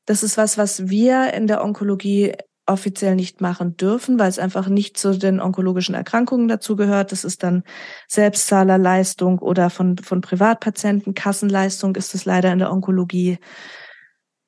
Das 0.05 0.23
ist 0.23 0.37
was, 0.37 0.57
was 0.57 0.89
wir 0.89 1.33
in 1.33 1.47
der 1.47 1.63
Onkologie 1.63 2.33
offiziell 2.65 3.15
nicht 3.15 3.41
machen 3.41 3.75
dürfen, 3.75 4.19
weil 4.19 4.29
es 4.29 4.39
einfach 4.39 4.67
nicht 4.67 4.97
zu 4.97 5.17
den 5.17 5.41
onkologischen 5.41 5.95
Erkrankungen 5.95 6.47
dazu 6.47 6.75
gehört. 6.75 7.11
Das 7.11 7.25
ist 7.25 7.43
dann 7.43 7.63
Selbstzahlerleistung 8.07 9.39
oder 9.39 9.69
von, 9.69 9.97
von 9.97 10.21
Privatpatienten. 10.21 11.13
Kassenleistung 11.13 11.95
ist 11.95 12.15
es 12.15 12.25
leider 12.25 12.53
in 12.53 12.59
der 12.59 12.71
Onkologie 12.71 13.37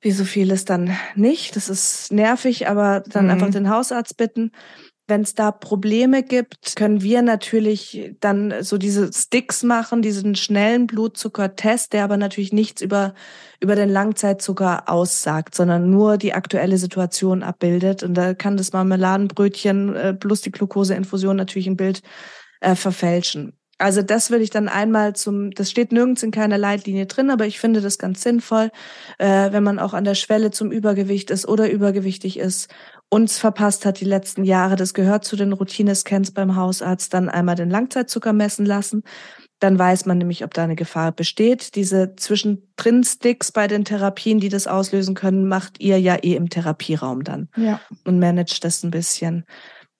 wie 0.05 0.11
so 0.11 0.23
vieles 0.23 0.65
dann 0.65 0.95
nicht. 1.15 1.55
Das 1.55 1.67
ist 1.67 2.11
nervig, 2.11 2.69
aber 2.69 3.01
dann 3.07 3.25
mhm. 3.25 3.31
einfach 3.31 3.49
den 3.49 3.71
Hausarzt 3.71 4.17
bitten. 4.17 4.51
Wenn 5.07 5.21
es 5.21 5.33
da 5.33 5.51
Probleme 5.51 6.21
gibt, 6.21 6.75
können 6.75 7.01
wir 7.01 7.23
natürlich 7.23 8.13
dann 8.19 8.53
so 8.61 8.77
diese 8.77 9.11
Sticks 9.11 9.63
machen, 9.63 10.03
diesen 10.03 10.35
schnellen 10.35 10.85
Blutzuckertest, 10.85 11.91
der 11.93 12.03
aber 12.03 12.17
natürlich 12.17 12.53
nichts 12.53 12.83
über, 12.83 13.15
über 13.59 13.75
den 13.75 13.89
Langzeitzucker 13.89 14.89
aussagt, 14.89 15.55
sondern 15.55 15.89
nur 15.89 16.17
die 16.17 16.33
aktuelle 16.33 16.77
Situation 16.77 17.41
abbildet. 17.41 18.03
Und 18.03 18.13
da 18.13 18.35
kann 18.35 18.57
das 18.57 18.73
Marmeladenbrötchen 18.73 19.95
äh, 19.95 20.13
plus 20.13 20.41
die 20.41 20.51
Glukoseinfusion 20.51 21.35
natürlich 21.35 21.67
ein 21.67 21.77
Bild 21.77 22.03
äh, 22.61 22.75
verfälschen. 22.75 23.57
Also 23.77 24.01
das 24.01 24.31
würde 24.31 24.43
ich 24.43 24.49
dann 24.49 24.69
einmal 24.69 25.15
zum, 25.15 25.51
das 25.51 25.69
steht 25.69 25.91
nirgends 25.91 26.23
in 26.23 26.31
keiner 26.31 26.57
Leitlinie 26.57 27.07
drin, 27.07 27.29
aber 27.29 27.45
ich 27.45 27.59
finde 27.59 27.81
das 27.81 27.97
ganz 27.97 28.21
sinnvoll, 28.21 28.71
äh, 29.17 29.51
wenn 29.51 29.63
man 29.63 29.79
auch 29.79 29.93
an 29.93 30.05
der 30.05 30.15
Schwelle 30.15 30.51
zum 30.51 30.71
Übergewicht 30.71 31.29
ist 31.29 31.45
oder 31.45 31.69
übergewichtig 31.69 32.39
ist, 32.39 32.73
uns 33.09 33.37
verpasst 33.37 33.85
hat 33.85 33.99
die 33.99 34.05
letzten 34.05 34.45
Jahre, 34.45 34.77
das 34.77 34.93
gehört 34.93 35.25
zu 35.25 35.35
den 35.35 35.53
Routinescans 35.53 36.31
beim 36.31 36.55
Hausarzt, 36.55 37.13
dann 37.13 37.29
einmal 37.29 37.55
den 37.55 37.69
Langzeitzucker 37.69 38.33
messen 38.33 38.65
lassen. 38.65 39.03
Dann 39.59 39.79
weiß 39.79 40.05
man 40.05 40.17
nämlich, 40.17 40.43
ob 40.43 40.53
da 40.53 40.63
eine 40.63 40.75
Gefahr 40.75 41.11
besteht. 41.11 41.75
Diese 41.75 42.15
Zwischendrin-Sticks 42.15 43.51
bei 43.51 43.67
den 43.67 43.85
Therapien, 43.85 44.39
die 44.39 44.49
das 44.49 44.67
auslösen 44.67 45.15
können, 45.15 45.47
macht 45.47 45.79
ihr 45.79 45.99
ja 45.99 46.15
eh 46.15 46.35
im 46.35 46.49
Therapieraum 46.49 47.23
dann 47.23 47.47
ja. 47.55 47.79
und 48.03 48.19
managt 48.19 48.63
das 48.63 48.83
ein 48.83 48.91
bisschen. 48.91 49.45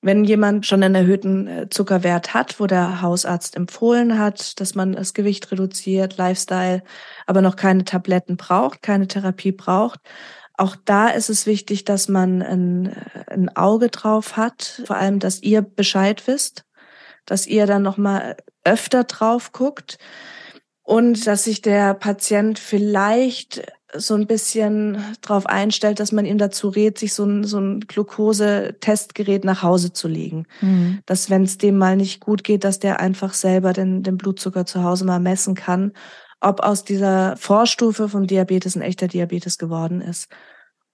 Wenn 0.06 0.24
jemand 0.24 0.68
schon 0.68 0.84
einen 0.84 0.94
erhöhten 0.94 1.48
äh, 1.48 1.68
Zuckerwert 1.68 2.36
hat, 2.36 2.60
wo 2.60 2.68
der 2.68 3.02
Hausarzt 3.02 3.56
empfohlen 3.56 4.20
hat, 4.20 4.60
dass 4.60 4.76
man 4.76 4.94
das 4.94 5.16
Gewicht 5.16 5.52
reduziert, 5.52 6.18
Lifestyle, 6.18 6.84
aber 7.26 7.42
noch 7.42 7.56
keine 7.56 7.86
Tabletten 7.86 8.38
braucht, 8.38 8.84
keine 8.84 9.08
Therapie 9.08 9.52
braucht, 9.52 10.00
auch 10.58 10.76
da 10.86 11.08
ist 11.08 11.32
es 11.32 11.48
wichtig, 11.48 11.86
dass 11.86 12.08
man 12.08 12.44
ein, 12.44 12.96
ein 13.26 13.58
Auge 13.58 13.90
drauf 13.90 14.38
hat, 14.38 14.84
vor 14.86 14.96
allem, 14.96 15.18
dass 15.18 15.42
ihr 15.42 15.64
Bescheid 15.64 16.28
wisst, 16.28 16.66
dass 17.26 17.48
ihr 17.48 17.66
dann 17.66 17.82
noch 17.82 17.98
mal 17.98 18.38
öfter 18.64 19.06
drauf 19.06 19.54
guckt 19.54 19.98
und 20.84 21.26
dass 21.26 21.46
sich 21.46 21.64
der 21.64 21.96
Patient 21.96 22.60
vielleicht 22.60 23.66
so 23.98 24.16
ein 24.16 24.28
bisschen 24.28 24.98
darauf 25.22 25.46
einstellt, 25.46 26.00
dass 26.00 26.12
man 26.12 26.26
ihm 26.26 26.38
dazu 26.38 26.70
rät, 26.70 26.98
sich 26.98 27.14
so 27.14 27.26
ein, 27.26 27.44
so 27.44 27.60
ein 27.60 27.82
Glucose-Testgerät 27.82 29.44
nach 29.44 29.64
Hause 29.64 29.94
zu 29.94 30.08
legen. 30.08 30.46
Mhm. 30.62 31.00
Dass, 31.06 31.30
wenn 31.30 31.44
es 31.44 31.58
dem 31.58 31.78
mal 31.78 31.96
nicht 31.96 32.20
gut 32.20 32.44
geht, 32.44 32.64
dass 32.64 32.80
der 32.80 33.00
einfach 33.00 33.34
selber 33.34 33.74
den, 33.74 34.04
den 34.04 34.18
Blutzucker 34.18 34.66
zu 34.66 34.84
Hause 34.84 35.06
mal 35.06 35.20
messen 35.20 35.56
kann, 35.56 35.94
ob 36.42 36.60
aus 36.62 36.84
dieser 36.84 37.38
Vorstufe 37.38 38.10
vom 38.10 38.28
Diabetes 38.28 38.76
ein 38.76 38.82
echter 38.82 39.08
Diabetes 39.08 39.58
geworden 39.58 40.02
ist. 40.02 40.28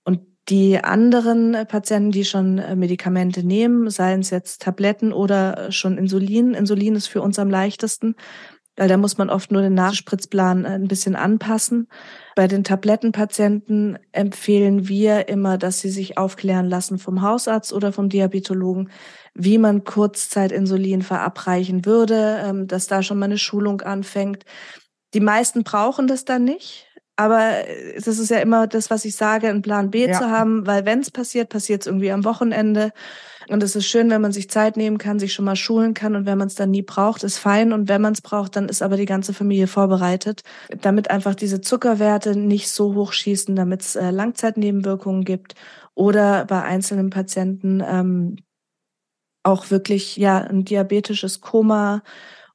Und 0.04 0.22
die 0.50 0.84
anderen 0.84 1.66
Patienten, 1.68 2.12
die 2.12 2.26
schon 2.26 2.56
Medikamente 2.78 3.44
nehmen, 3.44 3.90
seien 3.90 4.22
es 4.22 4.30
jetzt 4.30 4.62
Tabletten 4.62 5.14
oder 5.14 5.72
schon 5.72 5.98
Insulin. 5.98 6.54
Insulin 6.54 6.96
ist 6.96 7.08
für 7.08 7.22
uns 7.22 7.38
am 7.38 7.50
leichtesten, 7.50 8.16
weil 8.82 8.88
da 8.88 8.98
muss 8.98 9.20
man 9.20 9.30
oft 9.30 9.52
nur 9.52 9.62
den 9.62 9.76
Nachspritzplan 9.76 10.66
ein 10.66 10.88
bisschen 10.88 11.16
anpassen. 11.16 11.88
Bei 12.36 12.48
den 12.48 12.64
Tablettenpatienten 12.64 14.00
empfehlen 14.12 14.88
wir 14.88 15.30
immer, 15.30 15.60
dass 15.60 15.82
sie 15.82 15.92
sich 15.92 16.18
aufklären 16.18 16.68
lassen 16.68 16.98
vom 16.98 17.22
Hausarzt 17.22 17.74
oder 17.74 17.94
vom 17.94 18.10
Diabetologen, 18.10 18.90
wie 19.36 19.60
man 19.60 19.84
Kurzzeitinsulin 19.84 21.04
verabreichen 21.04 21.86
würde, 21.86 22.42
ähm, 22.44 22.66
dass 22.66 22.88
da 22.88 23.04
schon 23.04 23.20
mal 23.20 23.26
eine 23.26 23.38
Schulung 23.38 23.82
anfängt. 23.82 24.46
Die 25.14 25.20
meisten 25.20 25.64
brauchen 25.64 26.08
das 26.08 26.26
dann 26.26 26.44
nicht. 26.44 26.91
Aber 27.22 27.52
das 27.94 28.18
ist 28.18 28.32
ja 28.32 28.40
immer 28.40 28.66
das, 28.66 28.90
was 28.90 29.06
ich 29.06 29.16
sage, 29.16 29.48
einen 29.48 29.62
Plan 29.62 29.92
B 29.92 30.08
ja. 30.08 30.18
zu 30.18 30.32
haben, 30.32 30.66
weil 30.66 30.86
wenn 30.86 31.02
es 31.02 31.12
passiert, 31.12 31.50
passiert 31.50 31.82
es 31.82 31.88
irgendwie 31.88 32.12
am 32.12 32.26
Wochenende. 32.26 32.94
Und 33.48 33.62
es 33.62 33.76
ist 33.76 33.86
schön, 33.86 34.10
wenn 34.10 34.22
man 34.22 34.32
sich 34.32 34.50
Zeit 34.50 34.76
nehmen 34.76 34.98
kann, 34.98 35.20
sich 35.20 35.32
schon 35.32 35.46
mal 35.46 35.56
schulen 35.56 35.94
kann. 35.94 36.16
Und 36.16 36.26
wenn 36.26 36.40
man 36.40 36.48
es 36.48 36.56
dann 36.56 36.72
nie 36.72 36.82
braucht, 36.82 37.24
ist 37.24 37.38
fein. 37.38 37.74
Und 37.74 37.90
wenn 37.90 38.02
man 38.02 38.14
es 38.14 38.22
braucht, 38.22 38.56
dann 38.56 38.70
ist 38.70 38.82
aber 38.82 38.98
die 38.98 39.06
ganze 39.06 39.36
Familie 39.36 39.68
vorbereitet, 39.68 40.42
damit 40.82 41.12
einfach 41.12 41.36
diese 41.36 41.62
Zuckerwerte 41.62 42.36
nicht 42.36 42.72
so 42.72 42.96
hoch 42.96 43.14
schießen, 43.14 43.56
damit 43.56 43.82
es 43.82 43.96
äh, 43.96 44.10
Langzeitnebenwirkungen 44.10 45.24
gibt 45.24 45.54
oder 45.94 46.46
bei 46.46 46.64
einzelnen 46.64 47.12
Patienten 47.12 47.84
ähm, 47.86 48.38
auch 49.44 49.70
wirklich 49.70 50.18
ja 50.18 50.40
ein 50.40 50.66
diabetisches 50.66 51.40
Koma 51.40 52.02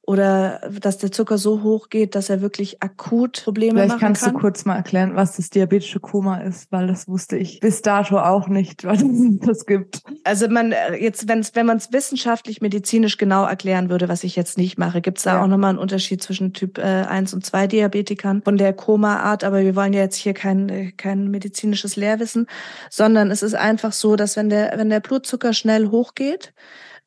oder 0.07 0.61
dass 0.81 0.97
der 0.99 1.11
Zucker 1.11 1.37
so 1.37 1.63
hoch 1.63 1.89
geht, 1.89 2.15
dass 2.15 2.29
er 2.29 2.39
wirklich 2.41 2.81
akut 2.81 3.43
Probleme 3.43 3.73
Vielleicht 3.73 3.89
machen 3.89 3.99
kann. 3.99 4.15
Vielleicht 4.15 4.23
kannst 4.23 4.35
du 4.35 4.39
kurz 4.39 4.65
mal 4.65 4.77
erklären, 4.77 5.17
was 5.17 5.35
das 5.35 5.49
diabetische 5.49 5.99
Koma 5.99 6.37
ist, 6.37 6.71
weil 6.71 6.87
das 6.87 7.09
wusste 7.09 7.35
ich 7.35 7.59
bis 7.59 7.81
dato 7.81 8.17
auch 8.17 8.47
nicht, 8.47 8.83
was 8.85 9.03
das 9.41 9.65
gibt. 9.65 10.03
Also 10.23 10.47
man 10.47 10.71
äh, 10.71 10.95
jetzt, 10.95 11.27
wenn's, 11.27 11.55
wenn 11.55 11.65
man 11.65 11.75
es 11.75 11.91
wissenschaftlich, 11.91 12.61
medizinisch 12.61 13.17
genau 13.17 13.43
erklären 13.43 13.89
würde, 13.89 14.07
was 14.07 14.23
ich 14.23 14.37
jetzt 14.37 14.57
nicht 14.57 14.77
mache, 14.77 15.01
gibt 15.01 15.17
es 15.17 15.25
da 15.25 15.35
ja. 15.35 15.43
auch 15.43 15.47
nochmal 15.47 15.71
einen 15.71 15.79
Unterschied 15.79 16.23
zwischen 16.23 16.53
Typ 16.53 16.77
äh, 16.77 16.83
1 16.83 17.33
und 17.33 17.45
2 17.45 17.67
Diabetikern 17.67 18.41
von 18.43 18.57
der 18.57 18.71
Koma-Art, 18.71 19.43
aber 19.43 19.59
wir 19.59 19.75
wollen 19.75 19.91
ja 19.91 19.99
jetzt 19.99 20.15
hier 20.15 20.33
kein, 20.33 20.69
äh, 20.69 20.91
kein 20.93 21.29
medizinisches 21.29 21.97
Lehrwissen, 21.97 22.47
sondern 22.89 23.29
es 23.29 23.43
ist 23.43 23.55
einfach 23.55 23.91
so, 23.91 24.15
dass 24.15 24.37
wenn 24.37 24.47
der, 24.47 24.73
wenn 24.77 24.89
der 24.89 25.01
Blutzucker 25.01 25.51
schnell 25.51 25.89
hochgeht, 25.89 26.53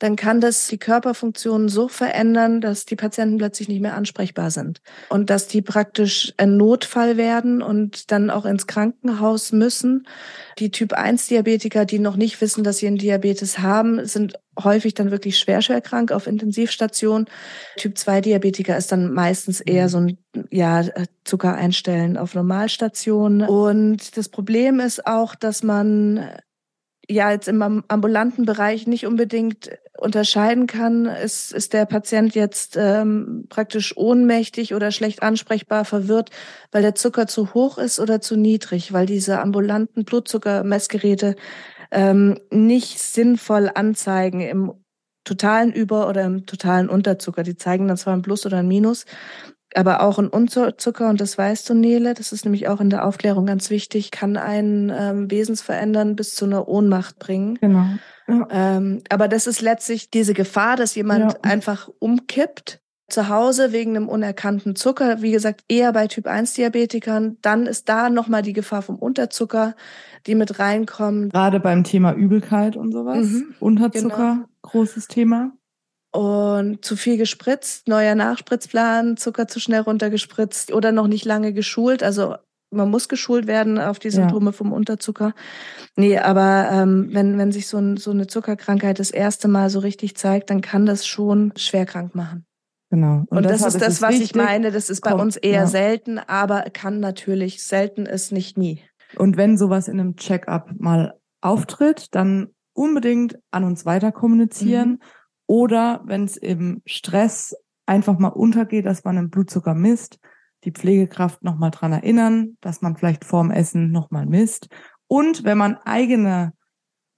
dann 0.00 0.16
kann 0.16 0.40
das 0.40 0.66
die 0.66 0.78
Körperfunktionen 0.78 1.69
so 1.69 1.87
verändern, 1.87 2.61
dass 2.61 2.87
die 2.87 2.97
Patienten 2.97 3.37
plötzlich 3.37 3.69
nicht 3.69 3.83
mehr 3.83 3.95
ansprechbar 3.95 4.50
sind 4.50 4.80
und 5.11 5.30
dass 5.30 5.47
die 5.47 5.62
praktisch 5.62 6.33
ein 6.38 6.57
Notfall 6.57 7.19
werden 7.19 7.62
und 7.62 8.11
dann 8.11 8.30
auch 8.30 8.47
ins 8.47 8.66
Krankenhaus 8.66 9.52
müssen. 9.52 10.09
Die 10.59 10.71
Typ 10.71 10.95
1 10.95 11.28
Diabetiker, 11.28 11.85
die 11.85 11.99
noch 11.99 12.16
nicht 12.16 12.40
wissen, 12.40 12.64
dass 12.64 12.78
sie 12.78 12.87
einen 12.87 12.97
Diabetes 12.97 13.59
haben, 13.59 14.04
sind 14.07 14.38
häufig 14.59 14.95
dann 14.95 15.11
wirklich 15.11 15.38
schwer 15.38 15.61
schwer 15.61 15.83
krank 15.83 16.12
auf 16.12 16.26
Intensivstation. 16.26 17.26
Typ 17.76 17.99
2 17.99 18.23
Diabetiker 18.23 18.76
ist 18.78 18.90
dann 18.92 19.12
meistens 19.12 19.61
eher 19.61 19.90
so 19.90 19.99
ein 19.99 20.19
ja, 20.50 20.83
Zucker 21.25 21.54
einstellen 21.54 22.16
auf 22.16 22.35
Normalstation. 22.35 23.42
Und 23.42 24.16
das 24.16 24.30
Problem 24.30 24.80
ist 24.80 25.07
auch, 25.07 25.35
dass 25.35 25.62
man 25.62 26.26
ja 27.11 27.30
jetzt 27.30 27.49
im 27.49 27.85
ambulanten 27.88 28.47
Bereich 28.47 28.87
nicht 28.87 29.07
unbedingt 29.07 29.71
unterscheiden 30.00 30.66
kann, 30.66 31.07
ist, 31.07 31.52
ist 31.52 31.73
der 31.73 31.87
Patient 31.87 32.35
jetzt 32.35 32.76
ähm, 32.76 33.47
praktisch 33.49 33.97
ohnmächtig 33.97 34.75
oder 34.75 34.90
schlecht 34.90 35.23
ansprechbar, 35.23 35.85
verwirrt, 35.85 36.30
weil 36.73 36.83
der 36.83 36.95
Zucker 36.95 37.26
zu 37.26 37.54
hoch 37.54 37.78
ist 37.78 38.00
oder 38.00 38.21
zu 38.21 38.37
niedrig, 38.37 38.92
weil 38.92 39.07
diese 39.07 39.40
ambulanten 39.40 40.04
Blutzuckermessgeräte 40.04 41.37
ähm, 41.90 42.38
nicht 42.50 42.99
sinnvoll 42.99 43.71
anzeigen 43.75 44.40
im 44.40 44.73
totalen 45.25 45.73
Über- 45.73 46.09
oder 46.09 46.25
im 46.25 46.47
totalen 46.47 46.88
Unterzucker. 46.88 47.42
Die 47.42 47.57
zeigen 47.57 47.88
dann 47.88 47.97
zwar 47.97 48.14
ein 48.14 48.23
Plus 48.23 48.47
oder 48.47 48.59
ein 48.59 48.69
Minus, 48.69 49.04
aber 49.75 50.02
auch 50.02 50.19
ein 50.19 50.28
Unterzucker, 50.28 51.09
und 51.09 51.21
das 51.21 51.38
weißt 51.38 51.69
du, 51.71 51.75
Nele, 51.75 52.14
das 52.14 52.33
ist 52.33 52.45
nämlich 52.45 52.69
auch 52.69 52.80
in 52.80 52.90
der 52.90 53.07
Aufklärung 53.07 53.47
ganz 53.47 53.71
wichtig, 53.71 54.11
kann 54.11 54.37
einen 54.37 54.90
ähm, 54.90 55.30
Wesensverändern 55.30 56.16
bis 56.16 56.35
zu 56.35 56.45
einer 56.45 56.66
Ohnmacht 56.66 57.19
bringen. 57.19 57.57
Genau. 57.61 57.87
Ja. 58.31 58.49
Ähm, 58.51 59.03
aber 59.09 59.29
das 59.29 59.47
ist 59.47 59.61
letztlich 59.61 60.11
diese 60.11 60.35
Gefahr, 60.35 60.77
dass 60.77 60.95
jemand 60.95 61.33
ja. 61.33 61.39
einfach 61.43 61.91
umkippt 61.99 62.81
zu 63.09 63.29
Hause 63.29 63.73
wegen 63.73 63.97
einem 63.97 64.09
unerkannten 64.09 64.77
Zucker. 64.77 65.21
Wie 65.21 65.33
gesagt, 65.33 65.65
eher 65.69 65.93
bei 65.93 66.07
Typ 66.07 66.27
1 66.27 66.55
Diabetikern. 66.55 67.39
Dann 67.43 67.67
ist 67.67 67.89
da 67.89 68.09
nochmal 68.09 68.43
die 68.43 68.53
Gefahr 68.53 68.83
vom 68.83 68.97
Unterzucker, 68.97 69.75
die 70.27 70.35
mit 70.35 70.59
reinkommen. 70.59 71.31
Gerade 71.31 71.61
beim 71.61 71.83
Thema 71.83 72.13
Übelkeit 72.13 72.77
und 72.77 72.93
sowas. 72.93 73.27
Mhm, 73.27 73.55
Unterzucker, 73.59 74.35
genau. 74.35 74.49
großes 74.63 75.09
Thema 75.09 75.53
und 76.13 76.85
zu 76.85 76.97
viel 76.97 77.17
gespritzt, 77.17 77.87
neuer 77.87 78.15
Nachspritzplan, 78.15 79.17
Zucker 79.17 79.47
zu 79.47 79.61
schnell 79.61 79.81
runtergespritzt 79.81 80.73
oder 80.73 80.93
noch 80.93 81.07
nicht 81.07 81.25
lange 81.25 81.53
geschult. 81.53 82.03
Also 82.03 82.35
man 82.71 82.91
muss 82.91 83.09
geschult 83.09 83.47
werden 83.47 83.79
auf 83.79 83.99
die 83.99 84.11
Symptome 84.11 84.47
ja. 84.47 84.53
vom 84.53 84.73
Unterzucker. 84.73 85.35
Nee, 85.97 86.19
aber 86.19 86.69
ähm, 86.73 87.09
wenn, 87.12 87.39
wenn 87.39 87.53
sich 87.53 87.67
so, 87.67 87.79
ein, 87.79 87.97
so 87.97 88.11
eine 88.11 88.27
Zuckerkrankheit 88.27 88.99
das 88.99 89.11
erste 89.11 89.49
Mal 89.49 89.71
so 89.71 89.81
richtig 89.81 90.17
zeigt, 90.17 90.50
dann 90.50 90.61
kann 90.61 90.87
das 90.87 91.07
schon 91.07 91.53
schwer 91.57 91.87
krank 91.87 92.15
machen. 92.15 92.47
Genau. 92.91 93.25
Und, 93.29 93.39
und 93.39 93.45
das, 93.45 93.65
ist 93.65 93.81
das, 93.81 94.03
was 94.03 94.12
wichtig. 94.12 94.31
ich 94.31 94.35
meine. 94.35 94.73
Das 94.73 94.91
ist 94.91 95.00
bei 95.00 95.11
Kommt, 95.11 95.23
uns 95.23 95.37
eher 95.37 95.61
ja. 95.61 95.67
selten, 95.67 96.19
aber 96.19 96.62
kann 96.73 97.00
natürlich 97.00 97.62
selten 97.62 98.07
ist 98.07 98.33
nicht 98.33 98.59
nie. 98.59 98.83
Und 99.17 99.37
wenn 99.37 99.57
sowas 99.59 99.89
in 99.89 100.00
einem 100.00 100.17
Check-up 100.17 100.71
mal 100.79 101.15
auftritt, 101.41 102.15
dann 102.15 102.49
unbedingt 102.73 103.39
an 103.50 103.65
uns 103.65 103.85
weiter 103.85 104.12
kommunizieren. 104.12 104.91
Mhm 104.91 104.99
oder 105.50 106.03
wenn 106.05 106.27
es 106.27 106.37
im 106.37 106.81
Stress 106.87 107.57
einfach 107.85 108.21
mal 108.21 108.29
untergeht, 108.29 108.87
dass 108.87 109.03
man 109.03 109.17
den 109.17 109.31
Blutzucker 109.31 109.75
misst, 109.75 110.21
die 110.64 110.73
Pflegekraft 110.73 111.43
nochmal 111.43 111.71
dran 111.71 111.93
erinnern, 111.93 112.57
dass 112.61 112.83
man 112.83 112.97
vielleicht 112.97 113.25
vorm 113.25 113.50
Essen 113.50 113.90
nochmal 113.90 114.26
misst. 114.26 114.69
Und 115.07 115.45
wenn 115.45 115.59
man 115.59 115.76
eigene 115.85 116.52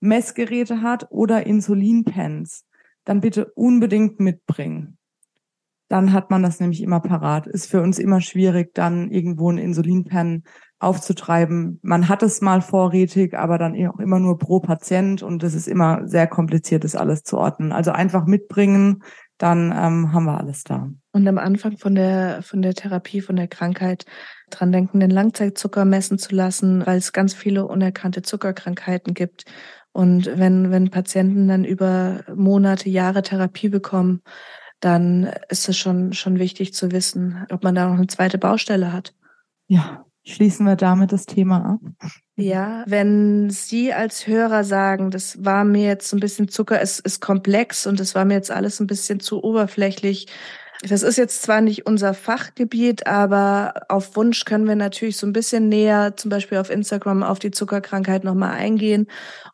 Messgeräte 0.01 0.83
hat 0.83 1.07
oder 1.11 1.47
Insulinpens, 1.47 2.65
dann 3.05 3.21
bitte 3.21 3.47
unbedingt 3.55 4.21
mitbringen. 4.21 4.99
Dann 5.89 6.13
hat 6.13 6.31
man 6.31 6.43
das 6.43 6.59
nämlich 6.59 6.83
immer 6.83 7.01
parat. 7.01 7.47
Ist 7.47 7.71
für 7.71 7.83
uns 7.83 7.99
immer 7.99 8.21
schwierig, 8.21 8.73
dann 8.75 9.11
irgendwo 9.11 9.51
ein 9.51 9.59
Insulinpen 9.59 10.45
aufzutreiben. 10.79 11.79
Man 11.83 12.09
hat 12.09 12.23
es 12.23 12.41
mal 12.41 12.63
vorrätig, 12.63 13.35
aber 13.35 13.59
dann 13.59 13.75
auch 13.87 13.99
immer 13.99 14.19
nur 14.19 14.39
pro 14.39 14.61
Patient 14.61 15.23
und 15.23 15.43
es 15.43 15.55
ist 15.55 15.69
immer 15.69 16.09
sehr 16.09 16.27
kompliziert, 16.27 16.85
das 16.85 16.97
alles 16.97 17.23
zu 17.23 17.39
ordnen. 17.39 17.73
Also 17.73 17.93
einfach 17.93 18.27
mitbringen, 18.27 19.03
dann 19.43 19.73
ähm, 19.73 20.13
haben 20.13 20.25
wir 20.25 20.39
alles 20.39 20.63
da. 20.63 20.89
Und 21.13 21.27
am 21.27 21.39
Anfang 21.39 21.77
von 21.77 21.97
der 21.97 22.43
von 22.43 22.63
der 22.63 22.75
Therapie, 22.75 23.21
von 23.21 23.35
der 23.35 23.49
Krankheit 23.49 24.07
dran 24.51 24.71
denken, 24.71 25.01
den 25.01 25.11
Langzeitzucker 25.11 25.85
messen 25.85 26.17
zu 26.17 26.33
lassen, 26.33 26.87
weil 26.87 26.99
es 26.99 27.13
ganz 27.13 27.35
viele 27.35 27.67
unerkannte 27.67 28.23
Zuckerkrankheiten 28.23 29.15
gibt. 29.15 29.45
Und 29.91 30.27
wenn 30.39 30.71
wenn 30.71 30.91
Patienten 30.91 31.49
dann 31.49 31.65
über 31.65 32.21
Monate, 32.33 32.89
Jahre 32.89 33.23
Therapie 33.23 33.69
bekommen, 33.69 34.23
dann 34.79 35.33
ist 35.49 35.69
es 35.69 35.77
schon, 35.77 36.13
schon 36.13 36.39
wichtig 36.39 36.73
zu 36.73 36.93
wissen, 36.93 37.45
ob 37.51 37.65
man 37.65 37.75
da 37.75 37.89
noch 37.89 37.97
eine 37.97 38.07
zweite 38.07 38.39
Baustelle 38.39 38.93
hat. 38.93 39.13
Ja, 39.67 40.05
schließen 40.25 40.67
wir 40.67 40.77
damit 40.77 41.13
das 41.13 41.27
Thema 41.27 41.65
ab. 41.75 42.13
Ja, 42.37 42.85
wenn 42.87 43.51
Sie 43.51 43.93
als 43.93 44.27
Hörer 44.27 44.65
sagen, 44.65 45.11
das 45.11 45.45
war 45.45 45.65
mir 45.65 45.87
jetzt 45.87 46.09
so 46.09 46.17
ein 46.17 46.21
bisschen 46.21 46.49
Zucker, 46.49 46.81
es 46.81 46.99
ist 46.99 47.21
komplex 47.21 47.87
und 47.87 48.01
es 48.01 48.15
war 48.15 48.25
mir 48.25 48.35
jetzt 48.35 48.51
alles 48.51 48.81
ein 48.81 48.87
bisschen 48.87 49.21
zu 49.21 49.43
oberflächlich. 49.43 50.27
Das 50.89 51.03
ist 51.03 51.17
jetzt 51.17 51.43
zwar 51.43 51.61
nicht 51.61 51.87
unser 51.87 52.13
Fachgebiet, 52.13 53.07
aber 53.07 53.75
auf 53.89 54.17
Wunsch 54.17 54.45
können 54.45 54.67
wir 54.67 54.75
natürlich 54.75 55.17
so 55.17 55.27
ein 55.27 55.33
bisschen 55.33 55.69
näher, 55.69 56.17
zum 56.17 56.29
Beispiel 56.29 56.59
auf 56.59 56.71
Instagram, 56.71 57.23
auf 57.23 57.39
die 57.39 57.53
Zuckerkrankheit 57.53 58.25
nochmal 58.25 58.55
eingehen 58.55 59.07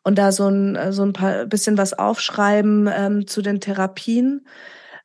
und 0.03 0.17
da 0.17 0.31
so 0.31 0.47
ein, 0.47 0.91
so 0.91 1.03
ein 1.03 1.13
paar 1.13 1.45
bisschen 1.45 1.77
was 1.77 1.93
aufschreiben 1.93 2.89
ähm, 2.91 3.27
zu 3.27 3.43
den 3.43 3.59
Therapien. 3.59 4.47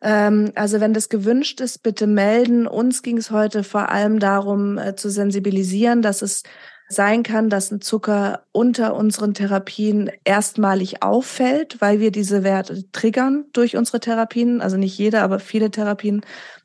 Ähm, 0.05 0.53
also 0.55 0.81
wenn 0.81 0.93
das 0.93 1.09
gewünscht 1.09 1.61
ist, 1.61 1.83
bitte 1.83 2.07
melden. 2.07 2.67
Uns 2.67 3.03
ging 3.03 3.17
es 3.17 3.31
heute 3.31 3.65
vor 3.65 3.89
allem 3.89 4.21
darum, 4.21 4.79
äh, 4.79 4.95
zu 4.95 5.11
sensibilisieren, 5.11 6.03
dass 6.03 6.21
es 6.21 6.43
sein 6.89 7.23
kann, 7.23 7.49
dass 7.49 7.71
ein 7.71 7.81
Zucker 7.81 8.45
unter 8.53 8.95
unseren 8.95 9.33
Therapien 9.33 10.11
erstmalig 10.25 11.03
auffällt, 11.03 11.81
weil 11.81 11.99
wir 11.99 12.11
diese 12.11 12.45
Werte 12.45 12.91
triggern 12.93 13.47
durch 13.55 13.77
unsere 13.77 13.99
Therapien. 13.99 14.61
Also 14.61 14.77
nicht 14.77 14.99
jeder, 14.99 15.23
aber 15.23 15.39
viele 15.39 15.71
Therapien 15.71 16.21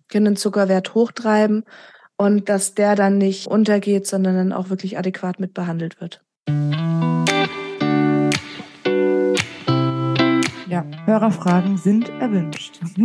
können 0.09 0.25
den 0.25 0.35
Zuckerwert 0.35 0.93
hochtreiben 0.93 1.63
und 2.17 2.49
dass 2.49 2.75
der 2.75 2.95
dann 2.95 3.17
nicht 3.17 3.47
untergeht, 3.47 4.05
sondern 4.05 4.35
dann 4.35 4.51
auch 4.51 4.69
wirklich 4.69 4.97
adäquat 4.97 5.39
mit 5.39 5.53
behandelt 5.53 6.01
wird. 6.01 6.21
Hörerfragen 11.09 11.75
sind 11.77 12.07
erwünscht. 12.19 12.79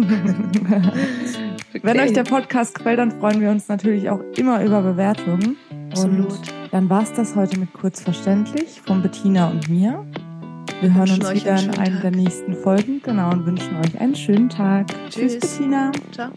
Wenn 1.82 1.98
euch 1.98 2.12
der 2.12 2.24
Podcast 2.24 2.74
gefällt, 2.74 2.98
dann 2.98 3.12
freuen 3.12 3.40
wir 3.40 3.50
uns 3.50 3.68
natürlich 3.68 4.10
auch 4.10 4.20
immer 4.36 4.62
über 4.62 4.82
Bewertungen. 4.82 5.56
Absolut. 5.90 6.32
Und 6.32 6.52
dann 6.70 6.90
war 6.90 7.02
es 7.02 7.14
das 7.14 7.34
heute 7.34 7.58
mit 7.58 7.72
Kurzverständlich 7.72 8.82
von 8.84 9.00
Bettina 9.00 9.48
und 9.48 9.70
mir. 9.70 10.04
Wir 10.82 10.92
hören 10.92 11.12
uns 11.12 11.32
wieder 11.32 11.58
in 11.58 11.70
einer 11.78 12.00
der 12.00 12.10
nächsten 12.10 12.52
Folgen, 12.52 13.00
genau, 13.02 13.30
und 13.30 13.46
wünschen 13.46 13.74
euch 13.76 13.98
einen 13.98 14.14
schönen 14.14 14.50
Tag. 14.50 14.88
Tschüss, 15.08 15.38
Tschüss 15.38 15.56
Bettina. 15.56 15.90
Ciao. 16.12 16.30